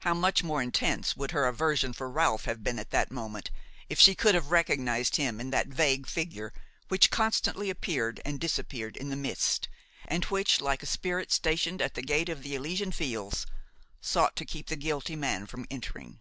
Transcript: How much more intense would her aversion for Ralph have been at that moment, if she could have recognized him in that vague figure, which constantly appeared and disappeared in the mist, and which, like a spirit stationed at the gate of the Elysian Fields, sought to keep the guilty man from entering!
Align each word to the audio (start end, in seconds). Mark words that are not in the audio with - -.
How 0.00 0.14
much 0.14 0.42
more 0.42 0.60
intense 0.60 1.16
would 1.16 1.30
her 1.30 1.46
aversion 1.46 1.92
for 1.92 2.10
Ralph 2.10 2.44
have 2.46 2.64
been 2.64 2.76
at 2.76 2.90
that 2.90 3.12
moment, 3.12 3.52
if 3.88 4.00
she 4.00 4.16
could 4.16 4.34
have 4.34 4.50
recognized 4.50 5.14
him 5.14 5.40
in 5.40 5.50
that 5.50 5.68
vague 5.68 6.08
figure, 6.08 6.52
which 6.88 7.08
constantly 7.08 7.70
appeared 7.70 8.20
and 8.24 8.40
disappeared 8.40 8.96
in 8.96 9.10
the 9.10 9.14
mist, 9.14 9.68
and 10.08 10.24
which, 10.24 10.60
like 10.60 10.82
a 10.82 10.86
spirit 10.86 11.30
stationed 11.30 11.80
at 11.80 11.94
the 11.94 12.02
gate 12.02 12.28
of 12.28 12.42
the 12.42 12.56
Elysian 12.56 12.90
Fields, 12.90 13.46
sought 14.00 14.34
to 14.34 14.44
keep 14.44 14.66
the 14.66 14.74
guilty 14.74 15.14
man 15.14 15.46
from 15.46 15.68
entering! 15.70 16.18